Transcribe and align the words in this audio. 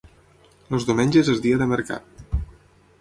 Els 0.77 0.87
diumenges 0.87 1.29
és 1.35 1.43
dia 1.45 1.59
de 1.63 1.67
mercat. 1.75 2.25